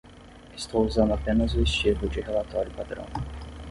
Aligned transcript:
Estou 0.61 0.81
usando 0.89 1.13
apenas 1.13 1.53
o 1.53 1.61
estilo 1.61 2.07
de 2.09 2.21
relatório 2.21 2.73
padrão. 2.75 3.05